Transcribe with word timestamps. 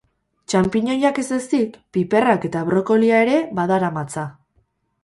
Txanpiñoiak 0.53 1.19
ez 1.25 1.27
ezik, 1.37 1.77
piperrak 1.99 2.49
eta 2.51 2.65
brokolia 2.71 3.21
ere 3.29 3.41
badaramatza. 3.63 4.27